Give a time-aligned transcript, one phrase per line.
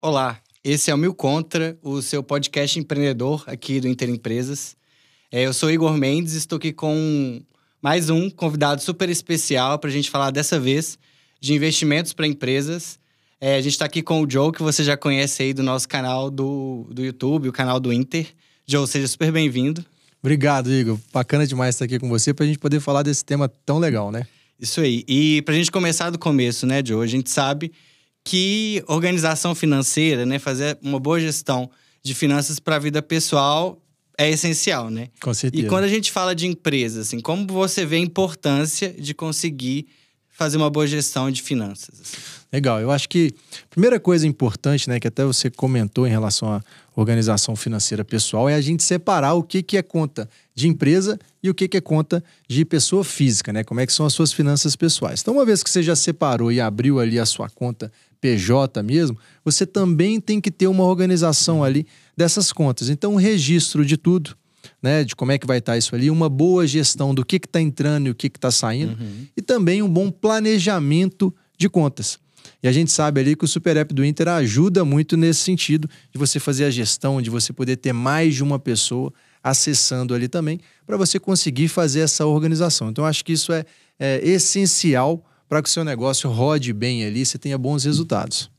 [0.00, 4.76] Olá, esse é o Mil Contra, o seu podcast empreendedor aqui do Inter Empresas.
[5.30, 7.42] É, eu sou Igor Mendes, estou aqui com
[7.82, 10.96] mais um convidado super especial para a gente falar dessa vez
[11.40, 12.96] de investimentos para empresas.
[13.40, 15.88] É, a gente está aqui com o Joe, que você já conhece aí do nosso
[15.88, 18.28] canal do, do YouTube, o canal do Inter.
[18.68, 19.84] Joe, seja super bem-vindo.
[20.22, 20.96] Obrigado, Igor.
[21.12, 24.12] Bacana demais estar aqui com você para a gente poder falar desse tema tão legal,
[24.12, 24.28] né?
[24.60, 25.02] Isso aí.
[25.08, 27.02] E para a gente começar do começo, né, Joe?
[27.02, 27.72] A gente sabe
[28.28, 31.70] que organização financeira, né, fazer uma boa gestão
[32.02, 33.82] de finanças para a vida pessoal
[34.18, 35.08] é essencial, né?
[35.18, 35.64] Com certeza.
[35.64, 39.86] E quando a gente fala de empresa, assim, como você vê a importância de conseguir
[40.28, 42.02] fazer uma boa gestão de finanças?
[42.02, 42.18] Assim?
[42.52, 42.80] Legal.
[42.80, 43.32] Eu acho que
[43.62, 46.62] a primeira coisa importante, né, que até você comentou em relação à
[46.94, 51.48] organização financeira pessoal, é a gente separar o que, que é conta de empresa e
[51.48, 53.64] o que, que é conta de pessoa física, né?
[53.64, 55.22] Como é que são as suas finanças pessoais.
[55.22, 57.90] Então, uma vez que você já separou e abriu ali a sua conta
[58.20, 62.88] PJ mesmo, você também tem que ter uma organização ali dessas contas.
[62.88, 64.36] Então, um registro de tudo,
[64.82, 67.60] né, de como é que vai estar isso ali, uma boa gestão do que está
[67.60, 69.26] entrando e o que está saindo, uhum.
[69.36, 72.18] e também um bom planejamento de contas.
[72.62, 75.88] E a gente sabe ali que o Super App do Inter ajuda muito nesse sentido,
[76.12, 79.12] de você fazer a gestão, de você poder ter mais de uma pessoa
[79.42, 82.90] acessando ali também, para você conseguir fazer essa organização.
[82.90, 83.64] Então, acho que isso é,
[83.98, 88.50] é essencial para que o seu negócio rode bem ali, você tenha bons resultados.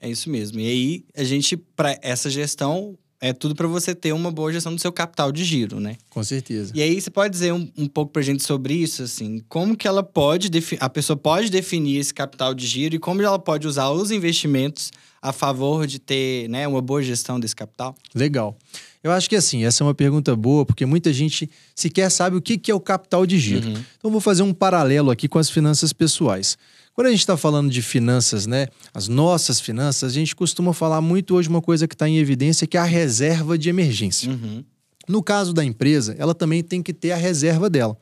[0.00, 0.58] É isso mesmo.
[0.58, 4.74] E aí, a gente, para essa gestão, é tudo para você ter uma boa gestão
[4.74, 5.96] do seu capital de giro, né?
[6.08, 6.72] Com certeza.
[6.74, 9.76] E aí, você pode dizer um, um pouco para a gente sobre isso, assim, como
[9.76, 10.48] que ela pode,
[10.80, 14.90] a pessoa pode definir esse capital de giro e como ela pode usar os investimentos
[15.20, 17.94] a favor de ter né, uma boa gestão desse capital?
[18.14, 18.56] Legal.
[19.02, 22.42] Eu acho que assim, essa é uma pergunta boa, porque muita gente sequer sabe o
[22.42, 23.66] que é o capital de giro.
[23.66, 23.84] Uhum.
[23.98, 26.58] Então, vou fazer um paralelo aqui com as finanças pessoais.
[26.94, 31.00] Quando a gente está falando de finanças, né, as nossas finanças, a gente costuma falar
[31.00, 34.30] muito hoje uma coisa que está em evidência, que é a reserva de emergência.
[34.30, 34.62] Uhum.
[35.08, 37.96] No caso da empresa, ela também tem que ter a reserva dela.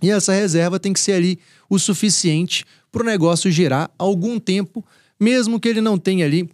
[0.00, 4.84] E essa reserva tem que ser ali o suficiente para o negócio gerar algum tempo,
[5.18, 6.48] mesmo que ele não tenha ali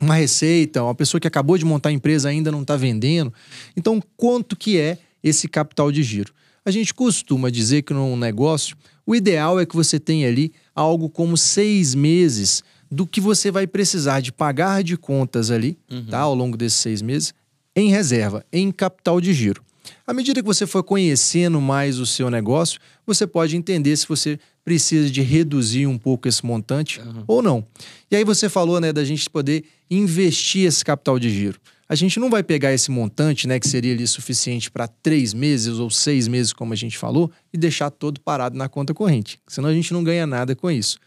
[0.00, 3.32] uma receita, uma pessoa que acabou de montar a empresa ainda não está vendendo.
[3.76, 6.32] Então, quanto que é esse capital de giro?
[6.64, 8.76] A gente costuma dizer que num negócio,
[9.06, 13.66] o ideal é que você tenha ali algo como seis meses do que você vai
[13.66, 16.06] precisar de pagar de contas ali, uhum.
[16.06, 16.20] tá?
[16.20, 17.34] Ao longo desses seis meses,
[17.74, 19.62] em reserva, em capital de giro.
[20.06, 24.38] À medida que você for conhecendo mais o seu negócio, você pode entender se você
[24.68, 27.24] precisa de reduzir um pouco esse montante uhum.
[27.26, 27.66] ou não.
[28.10, 31.58] E aí você falou, né, da gente poder investir esse capital de giro.
[31.88, 35.78] A gente não vai pegar esse montante, né, que seria ali suficiente para três meses
[35.78, 39.40] ou seis meses, como a gente falou, e deixar todo parado na conta corrente.
[39.48, 40.98] Senão a gente não ganha nada com isso.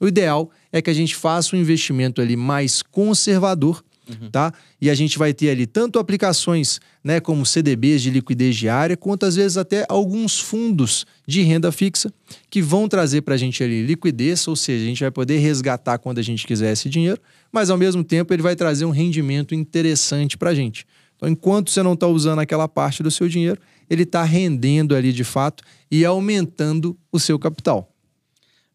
[0.00, 4.30] O ideal é que a gente faça um investimento ali mais conservador uhum.
[4.30, 4.52] tá?
[4.80, 9.26] E a gente vai ter ali tanto aplicações, né, como CDBs de liquidez diária, quanto
[9.26, 12.12] às vezes até alguns fundos de renda fixa
[12.48, 15.98] que vão trazer para a gente ali liquidez, ou seja, a gente vai poder resgatar
[15.98, 17.20] quando a gente quiser esse dinheiro,
[17.52, 20.86] mas ao mesmo tempo ele vai trazer um rendimento interessante para a gente.
[21.16, 23.60] Então, enquanto você não está usando aquela parte do seu dinheiro,
[23.90, 27.89] ele está rendendo ali de fato e aumentando o seu capital.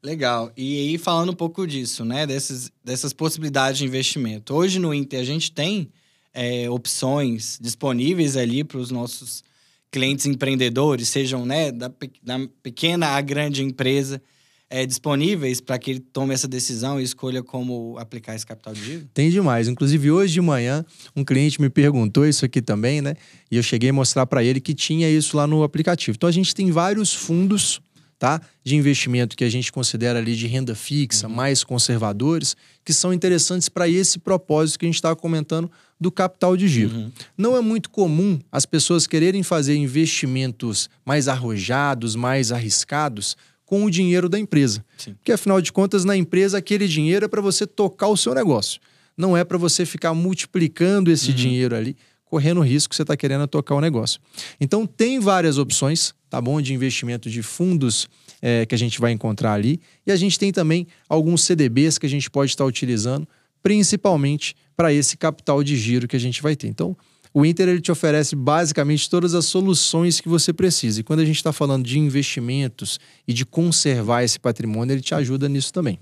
[0.06, 0.52] Legal.
[0.56, 2.28] E aí, falando um pouco disso, né?
[2.28, 4.54] Dessas, dessas possibilidades de investimento.
[4.54, 5.90] Hoje no Inter, a gente tem
[6.32, 9.44] é, opções disponíveis ali para os nossos
[9.90, 14.22] clientes empreendedores, sejam né, da, da pequena à grande empresa,
[14.70, 18.84] é, disponíveis para que ele tome essa decisão e escolha como aplicar esse capital de
[18.84, 19.10] giro?
[19.12, 19.68] Tem demais.
[19.68, 23.16] Inclusive, hoje de manhã, um cliente me perguntou isso aqui também, né?
[23.50, 26.16] E eu cheguei a mostrar para ele que tinha isso lá no aplicativo.
[26.16, 27.82] Então, a gente tem vários fundos
[28.18, 28.42] tá?
[28.64, 31.34] de investimento que a gente considera ali de renda fixa, uhum.
[31.34, 36.56] mais conservadores, que são interessantes para esse propósito que a gente estava comentando do capital
[36.56, 36.96] de giro.
[36.96, 37.12] Uhum.
[37.38, 43.92] Não é muito comum as pessoas quererem fazer investimentos mais arrojados, mais arriscados com o
[43.92, 44.86] dinheiro da empresa.
[44.98, 45.14] Sim.
[45.14, 48.80] Porque afinal de contas, na empresa aquele dinheiro é para você tocar o seu negócio.
[49.18, 51.36] Não é para você ficar multiplicando esse uhum.
[51.36, 51.96] dinheiro ali
[52.26, 54.20] correndo o risco que você está querendo tocar o negócio.
[54.60, 56.60] Então, tem várias opções, tá bom?
[56.60, 58.10] De investimento de fundos
[58.42, 59.80] é, que a gente vai encontrar ali.
[60.06, 63.26] E a gente tem também alguns CDBs que a gente pode estar utilizando,
[63.64, 66.68] principalmente para esse capital de giro que a gente vai ter.
[66.68, 66.94] Então,
[67.34, 71.00] o Inter ele te oferece basicamente todas as soluções que você precisa.
[71.00, 75.16] E quando a gente está falando de investimentos e de conservar esse patrimônio, ele te
[75.16, 75.98] ajuda nisso também.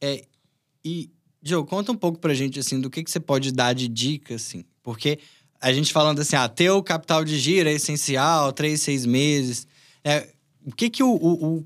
[0.00, 0.24] É,
[0.82, 1.10] e,
[1.42, 3.88] Joe, conta um pouco para a gente assim, do que, que você pode dar de
[3.88, 5.18] dica, assim, porque
[5.64, 9.66] a gente falando assim, ah, ter o capital de giro é essencial, três, seis meses.
[10.04, 10.28] É,
[10.62, 11.64] o que, que o, o,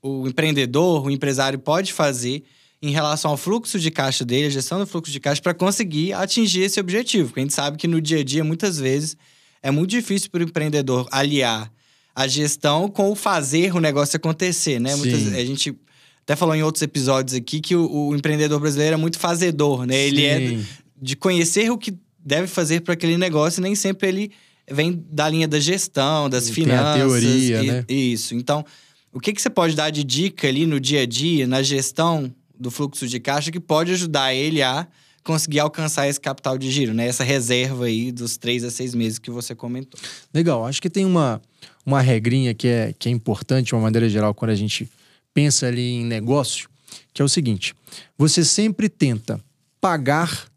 [0.00, 2.44] o, o empreendedor, o empresário pode fazer
[2.80, 6.12] em relação ao fluxo de caixa dele, a gestão do fluxo de caixa, para conseguir
[6.12, 7.30] atingir esse objetivo.
[7.30, 9.16] Porque a gente sabe que no dia a dia, muitas vezes,
[9.60, 11.72] é muito difícil para o empreendedor aliar
[12.14, 14.94] a gestão com o fazer o negócio acontecer, né?
[14.94, 15.76] Muitas, a gente
[16.22, 19.96] até falou em outros episódios aqui que o, o empreendedor brasileiro é muito fazedor, né?
[19.96, 20.58] Ele é
[21.02, 24.32] de conhecer o que deve fazer para aquele negócio e nem sempre ele
[24.70, 26.86] vem da linha da gestão, das Tem finanças.
[26.86, 27.84] a teoria, e, né?
[27.88, 28.34] Isso.
[28.34, 28.64] Então,
[29.12, 32.32] o que, que você pode dar de dica ali no dia a dia, na gestão
[32.58, 34.86] do fluxo de caixa, que pode ajudar ele a
[35.24, 37.06] conseguir alcançar esse capital de giro, né?
[37.06, 39.98] Essa reserva aí dos três a seis meses que você comentou.
[40.32, 40.64] Legal.
[40.64, 41.40] Acho que tem uma,
[41.84, 44.88] uma regrinha que é, que é importante, de uma maneira geral, quando a gente
[45.34, 46.68] pensa ali em negócio,
[47.12, 47.74] que é o seguinte:
[48.16, 49.40] você sempre tenta
[49.80, 50.48] pagar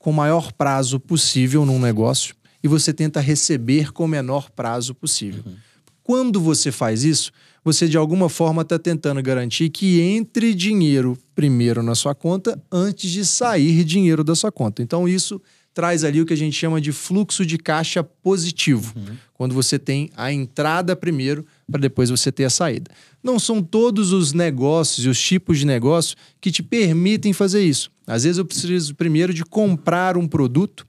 [0.00, 4.94] com o maior prazo possível num negócio e você tenta receber com o menor prazo
[4.94, 5.44] possível.
[5.46, 5.54] Uhum.
[6.02, 7.30] Quando você faz isso,
[7.62, 13.10] você de alguma forma está tentando garantir que entre dinheiro primeiro na sua conta antes
[13.10, 14.82] de sair dinheiro da sua conta.
[14.82, 15.40] Então, isso
[15.80, 19.16] traz ali o que a gente chama de fluxo de caixa positivo, uhum.
[19.32, 21.42] quando você tem a entrada primeiro
[21.72, 22.90] para depois você ter a saída.
[23.24, 27.90] Não são todos os negócios e os tipos de negócio que te permitem fazer isso.
[28.06, 30.86] Às vezes eu preciso primeiro de comprar um produto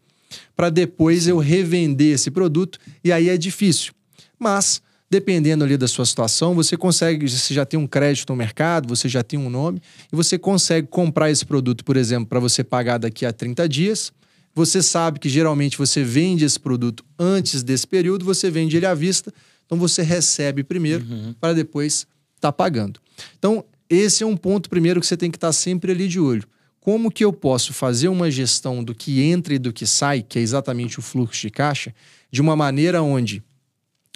[0.57, 3.93] para depois eu revender esse produto e aí é difícil.
[4.37, 8.89] Mas dependendo ali da sua situação, você consegue, você já tem um crédito no mercado,
[8.89, 12.61] você já tem um nome, e você consegue comprar esse produto, por exemplo, para você
[12.61, 14.11] pagar daqui a 30 dias.
[14.53, 18.93] Você sabe que geralmente você vende esse produto antes desse período, você vende ele à
[18.93, 19.33] vista,
[19.65, 21.33] então você recebe primeiro uhum.
[21.39, 22.05] para depois
[22.35, 22.99] estar tá pagando.
[23.37, 26.19] Então, esse é um ponto primeiro que você tem que estar tá sempre ali de
[26.19, 26.43] olho.
[26.79, 30.39] Como que eu posso fazer uma gestão do que entra e do que sai, que
[30.39, 31.93] é exatamente o fluxo de caixa,
[32.31, 33.43] de uma maneira onde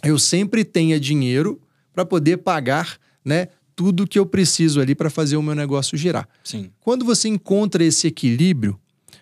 [0.04, 1.62] eu sempre tenha dinheiro
[1.94, 6.28] para poder pagar, né, tudo que eu preciso ali para fazer o meu negócio girar.
[6.44, 6.72] Sim.
[6.80, 8.80] Quando você encontra esse equilíbrio,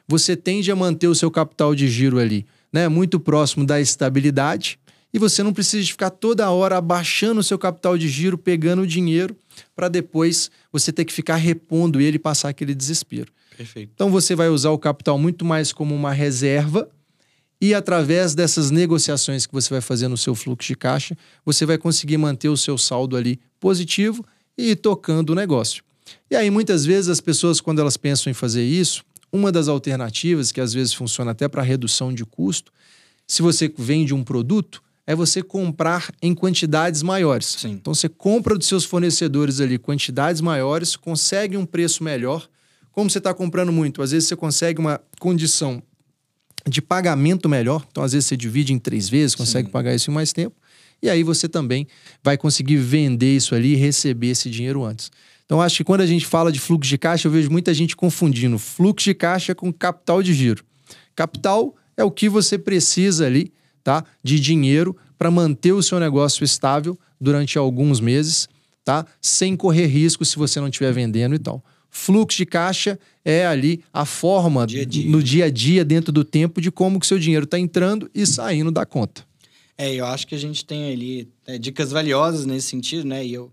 [0.07, 4.79] você tende a manter o seu capital de giro ali, né, muito próximo da estabilidade,
[5.13, 8.87] e você não precisa ficar toda hora abaixando o seu capital de giro, pegando o
[8.87, 9.35] dinheiro
[9.75, 13.31] para depois você ter que ficar repondo ele e passar aquele desespero.
[13.55, 13.91] Perfeito.
[13.93, 16.89] Então você vai usar o capital muito mais como uma reserva
[17.61, 21.15] e através dessas negociações que você vai fazer no seu fluxo de caixa,
[21.45, 24.25] você vai conseguir manter o seu saldo ali positivo
[24.57, 25.83] e ir tocando o negócio.
[26.29, 30.51] E aí, muitas vezes, as pessoas, quando elas pensam em fazer isso, uma das alternativas,
[30.51, 32.71] que às vezes funciona até para redução de custo,
[33.25, 37.57] se você vende um produto, é você comprar em quantidades maiores.
[37.59, 37.71] Sim.
[37.71, 42.47] Então, você compra dos seus fornecedores ali quantidades maiores, consegue um preço melhor.
[42.91, 45.81] Como você está comprando muito, às vezes você consegue uma condição
[46.67, 47.85] de pagamento melhor.
[47.91, 49.71] Então, às vezes, você divide em três vezes, consegue Sim.
[49.71, 50.55] pagar isso em mais tempo.
[51.01, 51.85] E aí você também
[52.23, 55.11] vai conseguir vender isso ali e receber esse dinheiro antes.
[55.45, 57.95] Então, acho que quando a gente fala de fluxo de caixa, eu vejo muita gente
[57.95, 60.63] confundindo fluxo de caixa com capital de giro.
[61.15, 63.51] Capital é o que você precisa ali,
[63.83, 64.03] tá?
[64.23, 68.47] De dinheiro para manter o seu negócio estável durante alguns meses,
[68.83, 69.05] tá?
[69.21, 71.63] Sem correr risco se você não estiver vendendo e tal.
[71.89, 75.09] Fluxo de caixa é ali a forma dia -dia.
[75.09, 78.25] no dia a dia, dentro do tempo, de como que seu dinheiro está entrando e
[78.25, 79.23] saindo da conta.
[79.77, 83.25] É, eu acho que a gente tem ali é, dicas valiosas nesse sentido, né?
[83.25, 83.51] E eu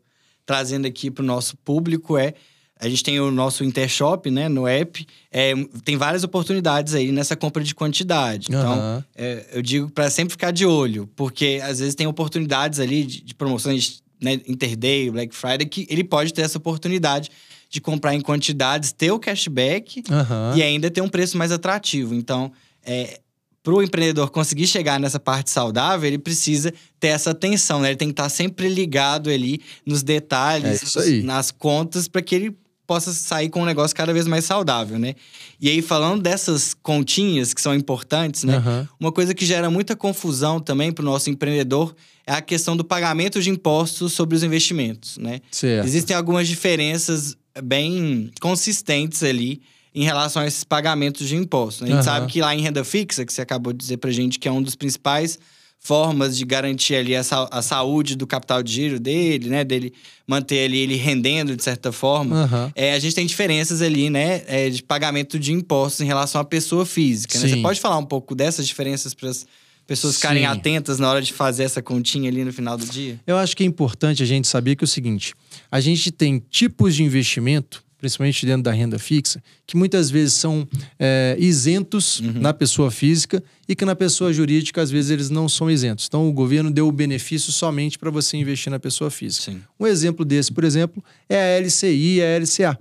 [0.50, 2.34] trazendo aqui para o nosso público é
[2.80, 5.06] a gente tem o nosso Intershop, né, no app.
[5.30, 5.52] É,
[5.84, 8.46] tem várias oportunidades aí nessa compra de quantidade.
[8.48, 9.04] Então, uhum.
[9.14, 13.22] é, eu digo para sempre ficar de olho, porque às vezes tem oportunidades ali de,
[13.22, 17.30] de promoções, né, Interday, Black Friday, que ele pode ter essa oportunidade
[17.68, 20.56] de comprar em quantidades, ter o cashback uhum.
[20.56, 22.12] e ainda ter um preço mais atrativo.
[22.12, 22.50] Então,
[22.82, 23.20] é,
[23.62, 27.88] para o empreendedor conseguir chegar nessa parte saudável, ele precisa ter essa atenção, né?
[27.88, 32.56] Ele tem que estar sempre ligado ali nos detalhes, é nas contas, para que ele
[32.86, 35.14] possa sair com um negócio cada vez mais saudável, né?
[35.60, 38.58] E aí, falando dessas continhas que são importantes, né?
[38.58, 38.88] Uhum.
[38.98, 41.94] Uma coisa que gera muita confusão também para o nosso empreendedor
[42.26, 45.40] é a questão do pagamento de impostos sobre os investimentos, né?
[45.52, 45.86] Certo.
[45.86, 49.60] Existem algumas diferenças bem consistentes ali
[49.94, 51.82] em relação a esses pagamentos de impostos.
[51.82, 51.88] Né?
[51.88, 52.14] A gente uhum.
[52.14, 54.52] sabe que lá em renda fixa, que você acabou de dizer pra gente que é
[54.52, 55.38] um dos principais
[55.82, 59.64] formas de garantir ali a, sa a saúde do capital de giro dele, né?
[59.64, 59.92] Dele
[60.26, 62.44] manter ali ele rendendo de certa forma.
[62.44, 62.72] Uhum.
[62.74, 64.42] É, a gente tem diferenças ali, né?
[64.46, 67.38] É, de pagamento de impostos em relação à pessoa física.
[67.38, 67.48] Né?
[67.48, 69.46] Você pode falar um pouco dessas diferenças para as
[69.86, 70.48] pessoas ficarem Sim.
[70.50, 73.18] atentas na hora de fazer essa continha ali no final do dia?
[73.26, 75.34] Eu acho que é importante a gente saber que é o seguinte:
[75.72, 80.66] a gente tem tipos de investimento principalmente dentro da renda fixa, que muitas vezes são
[80.98, 82.40] é, isentos uhum.
[82.40, 86.06] na pessoa física e que na pessoa jurídica, às vezes, eles não são isentos.
[86.08, 89.52] Então, o governo deu o benefício somente para você investir na pessoa física.
[89.52, 89.60] Sim.
[89.78, 92.78] Um exemplo desse, por exemplo, é a LCI e a LCA.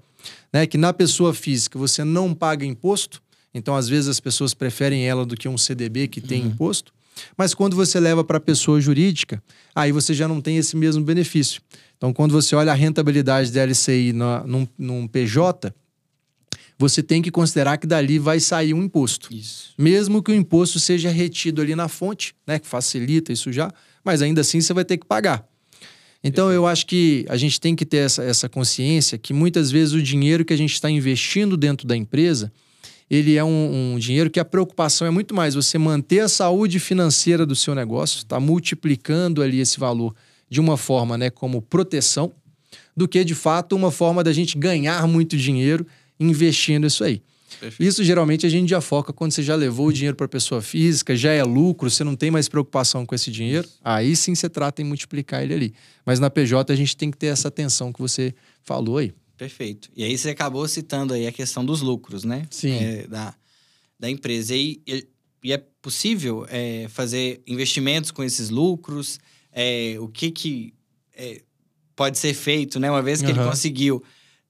[0.52, 0.66] né?
[0.66, 3.22] Que na pessoa física você não paga imposto,
[3.54, 6.48] então às vezes as pessoas preferem ela do que um CDB que tem uhum.
[6.48, 6.94] imposto.
[7.38, 9.42] Mas quando você leva para a pessoa jurídica,
[9.74, 11.62] aí você já não tem esse mesmo benefício.
[11.98, 15.74] Então, quando você olha a rentabilidade da LCI na, num, num PJ,
[16.78, 19.34] você tem que considerar que dali vai sair um imposto.
[19.34, 19.74] Isso.
[19.78, 23.70] Mesmo que o imposto seja retido ali na fonte, né, que facilita isso já,
[24.04, 25.46] mas ainda assim você vai ter que pagar.
[26.24, 29.94] Então eu acho que a gente tem que ter essa, essa consciência que muitas vezes
[29.94, 32.52] o dinheiro que a gente está investindo dentro da empresa,
[33.10, 36.80] ele é um, um, dinheiro que a preocupação é muito mais você manter a saúde
[36.80, 40.14] financeira do seu negócio, está multiplicando ali esse valor
[40.50, 42.32] de uma forma né, como proteção,
[42.96, 45.88] do que de fato uma forma da gente ganhar muito dinheiro
[46.20, 47.22] investindo isso aí.
[47.60, 47.88] Perfeito.
[47.88, 50.62] Isso geralmente a gente já foca quando você já levou o dinheiro para a pessoa
[50.62, 54.48] física, já é lucro, você não tem mais preocupação com esse dinheiro, aí sim você
[54.48, 55.74] trata em multiplicar ele ali.
[56.06, 59.14] Mas na PJ a gente tem que ter essa atenção que você falou aí.
[59.40, 59.90] Perfeito.
[59.96, 62.46] E aí você acabou citando aí a questão dos lucros, né?
[62.52, 62.74] Sim.
[62.74, 63.34] É, da,
[63.98, 64.54] da empresa.
[64.54, 64.82] E,
[65.42, 69.18] e é possível é, fazer investimentos com esses lucros?
[69.54, 70.74] É, o que que
[71.16, 71.42] é,
[71.96, 72.92] pode ser feito, né?
[72.92, 73.40] Uma vez que uhum.
[73.40, 74.04] ele conseguiu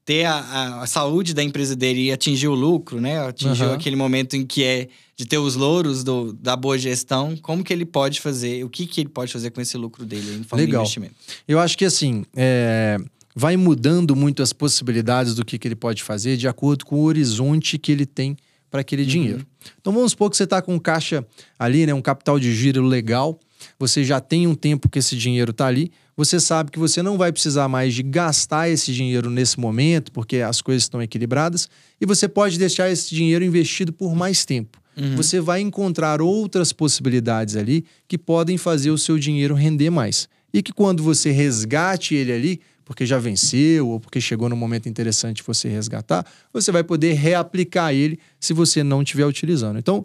[0.03, 3.19] ter a, a, a, saúde da empresa dele e atingir o lucro, né?
[3.19, 3.73] Atingiu uhum.
[3.73, 7.71] aquele momento em que é de ter os louros do, da boa gestão, como que
[7.71, 10.65] ele pode fazer, o que que ele pode fazer com esse lucro dele em forma
[10.65, 10.81] Legal.
[10.81, 11.13] de investimento?
[11.47, 12.97] Eu acho que assim, é,
[13.35, 17.03] vai mudando muito as possibilidades do que, que ele pode fazer de acordo com o
[17.03, 18.35] horizonte que ele tem
[18.69, 19.07] para aquele uhum.
[19.07, 19.47] dinheiro.
[19.79, 21.25] Então vamos supor que você está com caixa
[21.57, 23.39] ali, né, um capital de giro legal,
[23.77, 27.17] você já tem um tempo que esse dinheiro está ali, você sabe que você não
[27.17, 31.69] vai precisar mais de gastar esse dinheiro nesse momento, porque as coisas estão equilibradas,
[31.99, 34.79] e você pode deixar esse dinheiro investido por mais tempo.
[34.97, 35.15] Uhum.
[35.15, 40.27] Você vai encontrar outras possibilidades ali que podem fazer o seu dinheiro render mais.
[40.53, 44.89] E que quando você resgate ele ali, porque já venceu ou porque chegou no momento
[44.89, 49.77] interessante você resgatar, você vai poder reaplicar ele se você não estiver utilizando.
[49.77, 50.03] Então,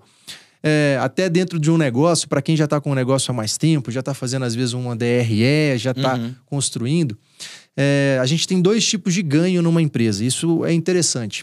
[0.63, 3.57] é, até dentro de um negócio, para quem já está com um negócio há mais
[3.57, 6.35] tempo, já está fazendo às vezes uma DRE, já está uhum.
[6.45, 7.17] construindo,
[7.75, 10.23] é, a gente tem dois tipos de ganho numa empresa.
[10.23, 11.43] Isso é interessante.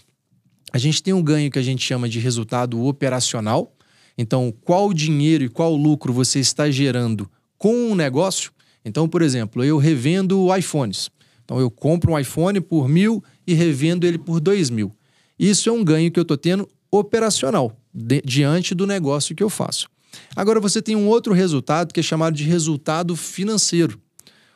[0.71, 3.75] A gente tem um ganho que a gente chama de resultado operacional.
[4.15, 8.51] Então, qual dinheiro e qual lucro você está gerando com o negócio?
[8.86, 11.10] Então, por exemplo, eu revendo iPhones.
[11.51, 14.89] Então, eu compro um iPhone por mil e revendo ele por dois mil.
[15.38, 19.50] Isso é um ganho que eu estou tendo operacional de, diante do negócio que eu
[19.50, 19.89] faço.
[20.34, 24.00] Agora você tem um outro resultado que é chamado de resultado financeiro.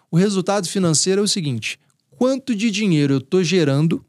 [0.10, 1.78] O resultado financeiro é o seguinte:
[2.12, 4.02] quanto de dinheiro eu estou gerando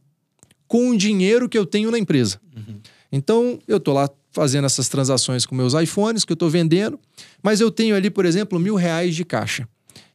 [0.69, 2.41] com o dinheiro que eu tenho na empresa.
[2.57, 2.79] Uhum.
[3.11, 7.01] Então, eu estou lá fazendo essas transações com meus iPhones que eu estou vendendo,
[7.43, 9.69] mas eu tenho ali, por exemplo, mil reais de caixa.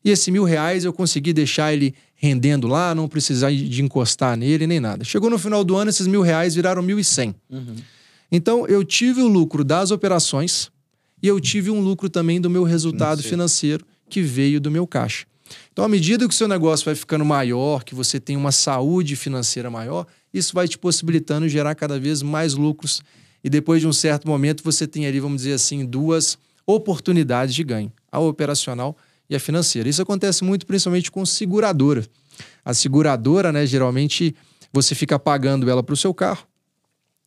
[0.03, 4.67] E esse mil reais eu consegui deixar ele rendendo lá, não precisar de encostar nele
[4.67, 5.03] nem nada.
[5.03, 7.33] Chegou no final do ano, esses mil reais viraram mil e cem.
[7.49, 7.75] Uhum.
[8.31, 10.69] Então, eu tive o lucro das operações
[11.21, 14.85] e eu tive um lucro também do meu resultado financeiro, financeiro que veio do meu
[14.85, 15.25] caixa.
[15.73, 19.15] Então, à medida que o seu negócio vai ficando maior, que você tem uma saúde
[19.15, 23.01] financeira maior, isso vai te possibilitando gerar cada vez mais lucros.
[23.43, 26.37] E depois de um certo momento, você tem ali, vamos dizer assim, duas
[26.67, 29.87] oportunidades de ganho: a operacional e a financeira.
[29.87, 32.05] Isso acontece muito, principalmente com seguradora.
[32.63, 34.35] A seguradora, né, geralmente,
[34.71, 36.45] você fica pagando ela para o seu carro,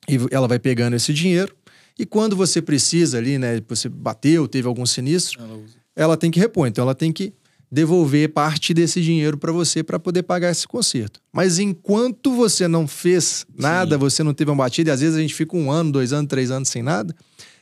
[0.08, 1.54] e ela vai pegando esse dinheiro.
[1.98, 3.60] E quando você precisa ali, né?
[3.68, 5.60] Você bateu, teve algum sinistro, ela,
[5.94, 6.66] ela tem que repor.
[6.66, 7.32] Então ela tem que
[7.70, 11.20] devolver parte desse dinheiro para você para poder pagar esse conserto.
[11.32, 14.00] Mas enquanto você não fez nada, Sim.
[14.00, 16.28] você não teve uma batida, e às vezes a gente fica um ano, dois anos,
[16.28, 17.14] três anos sem nada,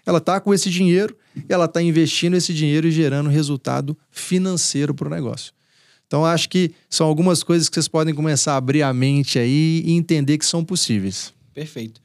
[0.05, 4.95] ela tá com esse dinheiro e ela tá investindo esse dinheiro e gerando resultado financeiro
[4.95, 5.53] para o negócio.
[6.07, 9.83] Então acho que são algumas coisas que vocês podem começar a abrir a mente aí
[9.85, 11.33] e entender que são possíveis.
[11.55, 12.03] Perfeito.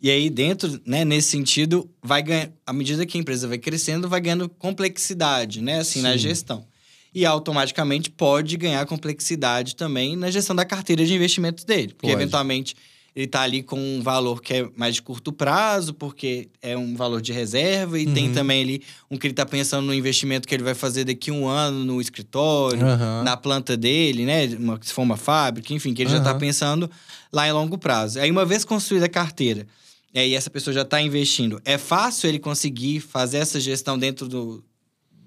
[0.00, 4.08] E aí, dentro, né, nesse sentido, vai ganhar, à medida que a empresa vai crescendo,
[4.08, 6.02] vai ganhando complexidade, né, assim, Sim.
[6.02, 6.64] na gestão.
[7.12, 11.88] E automaticamente pode ganhar complexidade também na gestão da carteira de investimentos dele.
[11.88, 12.12] Porque, pode.
[12.12, 12.76] eventualmente,
[13.18, 16.94] ele está ali com um valor que é mais de curto prazo, porque é um
[16.94, 18.14] valor de reserva, e uhum.
[18.14, 21.32] tem também ali um que ele está pensando no investimento que ele vai fazer daqui
[21.32, 23.24] a um ano no escritório, uhum.
[23.24, 24.46] na planta dele, né?
[24.56, 26.16] Uma, se for uma fábrica, enfim, que ele uhum.
[26.16, 26.88] já está pensando
[27.32, 28.20] lá em longo prazo.
[28.20, 29.66] Aí, uma vez construída a carteira
[30.14, 34.28] é, e essa pessoa já está investindo, é fácil ele conseguir fazer essa gestão dentro
[34.28, 34.64] do,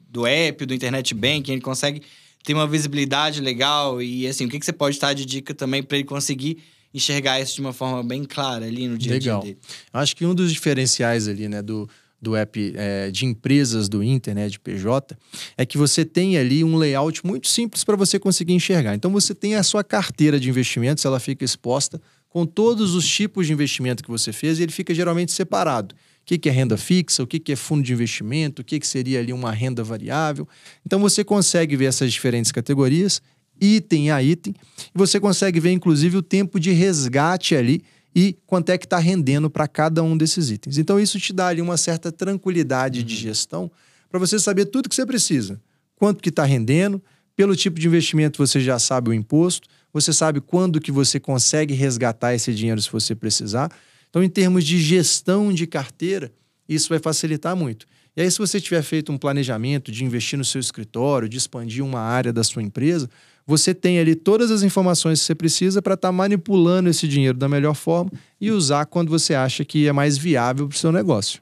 [0.08, 2.02] do app, do internet banking, ele consegue
[2.42, 5.84] ter uma visibilidade legal e assim, o que, que você pode estar de dica também
[5.84, 9.38] para ele conseguir enxergar isso de uma forma bem clara ali no dia a dia
[9.38, 9.58] dele?
[9.94, 11.90] Acho que um dos diferenciais ali, né, do,
[12.22, 15.18] do app é, de empresas do Inter, né, de PJ,
[15.58, 18.94] é que você tem ali um layout muito simples para você conseguir enxergar.
[18.94, 23.48] Então você tem a sua carteira de investimentos, ela fica exposta com todos os tipos
[23.48, 25.96] de investimento que você fez e ele fica geralmente separado.
[26.22, 28.80] O que, que é renda fixa, o que, que é fundo de investimento, o que,
[28.80, 30.48] que seria ali uma renda variável.
[30.86, 33.22] Então você consegue ver essas diferentes categorias,
[33.62, 34.56] item a item,
[34.94, 38.98] e você consegue ver, inclusive, o tempo de resgate ali e quanto é que está
[38.98, 40.78] rendendo para cada um desses itens.
[40.78, 43.06] Então, isso te dá ali uma certa tranquilidade uhum.
[43.06, 43.72] de gestão
[44.10, 45.62] para você saber tudo que você precisa.
[45.96, 47.02] Quanto que está rendendo,
[47.36, 51.74] pelo tipo de investimento você já sabe o imposto, você sabe quando que você consegue
[51.74, 53.72] resgatar esse dinheiro se você precisar.
[54.10, 56.32] Então, em termos de gestão de carteira,
[56.68, 57.86] isso vai facilitar muito.
[58.16, 61.84] E aí, se você tiver feito um planejamento de investir no seu escritório, de expandir
[61.84, 63.10] uma área da sua empresa,
[63.48, 67.38] você tem ali todas as informações que você precisa para estar tá manipulando esse dinheiro
[67.38, 70.92] da melhor forma e usar quando você acha que é mais viável para o seu
[70.92, 71.42] negócio.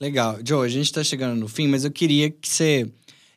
[0.00, 0.38] Legal.
[0.44, 2.88] Joe, a gente está chegando no fim, mas eu queria que você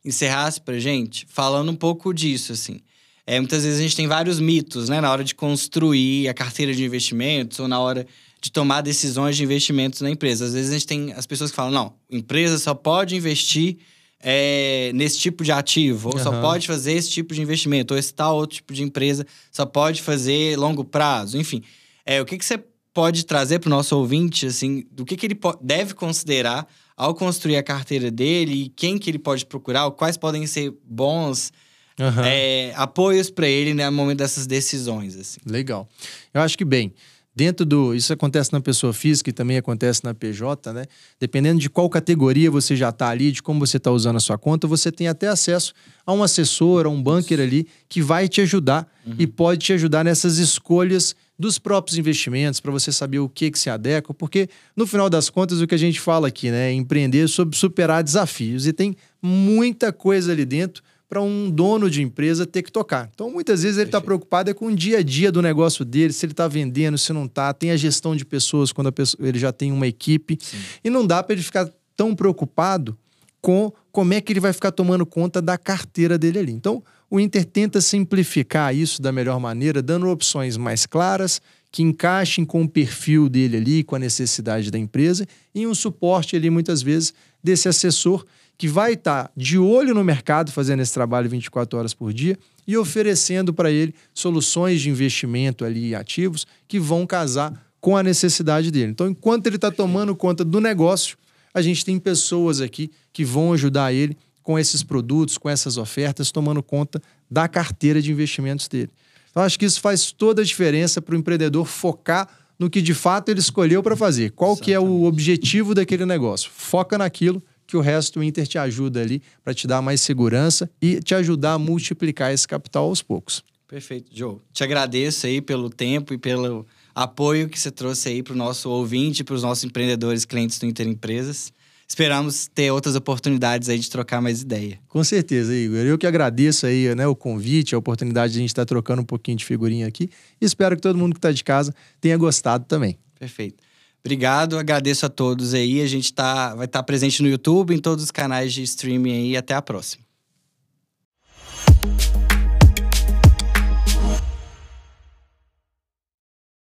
[0.06, 2.80] encerrasse para gente falando um pouco disso, assim.
[3.26, 6.74] É, muitas vezes a gente tem vários mitos, né, na hora de construir a carteira
[6.74, 8.06] de investimentos ou na hora
[8.42, 10.46] de tomar decisões de investimentos na empresa.
[10.46, 13.78] Às vezes a gente tem as pessoas que falam, não, empresa só pode investir
[14.20, 16.24] é, nesse tipo de ativo, ou uhum.
[16.24, 19.66] só pode fazer esse tipo de investimento, ou esse tal outro tipo de empresa só
[19.66, 21.62] pode fazer longo prazo, enfim.
[22.04, 25.28] É, o que, que você pode trazer para o nosso ouvinte, assim, do que, que
[25.28, 26.68] ele deve considerar
[26.98, 31.52] ao construir a carteira dele e quem que ele pode procurar, quais podem ser bons
[32.00, 32.24] uhum.
[32.24, 35.16] é, apoios para ele né, no momento dessas decisões.
[35.16, 35.40] Assim.
[35.46, 35.88] Legal.
[36.34, 36.94] Eu acho que, bem,
[37.34, 37.96] Dentro do.
[37.96, 40.84] Isso acontece na pessoa física e também acontece na PJ, né?
[41.18, 44.38] Dependendo de qual categoria você já está ali, de como você está usando a sua
[44.38, 45.74] conta, você tem até acesso
[46.06, 49.16] a um assessor, a um banker ali, que vai te ajudar uhum.
[49.18, 53.58] e pode te ajudar nessas escolhas dos próprios investimentos, para você saber o que, que
[53.58, 56.70] se adequa, porque no final das contas o que a gente fala aqui, né?
[56.70, 58.68] É empreender sobre superar desafios.
[58.68, 63.10] E tem muita coisa ali dentro para um dono de empresa ter que tocar.
[63.14, 66.14] Então, muitas vezes ele está preocupado é com o dia a dia do negócio dele,
[66.14, 67.54] se ele está vendendo, se não está.
[67.54, 70.38] Tem a gestão de pessoas quando pessoa, ele já tem uma equipe.
[70.40, 70.58] Sim.
[70.82, 72.98] E não dá para ele ficar tão preocupado
[73.42, 76.54] com como é que ele vai ficar tomando conta da carteira dele ali.
[76.54, 82.46] Então, o Inter tenta simplificar isso da melhor maneira, dando opções mais claras, que encaixem
[82.46, 86.82] com o perfil dele ali, com a necessidade da empresa, e um suporte ali, muitas
[86.82, 88.26] vezes, desse assessor
[88.62, 92.38] que vai estar tá de olho no mercado fazendo esse trabalho 24 horas por dia
[92.68, 98.70] e oferecendo para ele soluções de investimento ali ativos que vão casar com a necessidade
[98.70, 98.92] dele.
[98.92, 101.18] Então, enquanto ele está tomando conta do negócio,
[101.52, 106.32] a gente tem pessoas aqui que vão ajudar ele com esses produtos, com essas ofertas,
[106.32, 108.92] tomando conta da carteira de investimentos dele.
[109.32, 112.94] Então, acho que isso faz toda a diferença para o empreendedor focar no que de
[112.94, 114.30] fato ele escolheu para fazer.
[114.34, 114.66] Qual Exatamente.
[114.66, 116.52] que é o objetivo daquele negócio?
[116.54, 117.42] Foca naquilo
[117.72, 121.16] que o resto o Inter te ajuda ali para te dar mais segurança e te
[121.16, 123.42] ajudar a multiplicar esse capital aos poucos.
[123.66, 124.40] Perfeito, Joe.
[124.52, 128.70] Te agradeço aí pelo tempo e pelo apoio que você trouxe aí para o nosso
[128.70, 131.54] ouvinte, para os nossos empreendedores, clientes do Inter Empresas.
[131.88, 134.78] Esperamos ter outras oportunidades aí de trocar mais ideia.
[134.90, 135.80] Com certeza, Igor.
[135.80, 139.06] Eu que agradeço aí né, o convite, a oportunidade de a gente estar trocando um
[139.06, 140.10] pouquinho de figurinha aqui.
[140.42, 142.98] E espero que todo mundo que está de casa tenha gostado também.
[143.18, 143.64] Perfeito.
[144.04, 145.82] Obrigado, agradeço a todos aí.
[145.82, 149.14] A gente tá, vai estar tá presente no YouTube, em todos os canais de streaming
[149.14, 149.38] aí.
[149.38, 150.04] Até a próxima.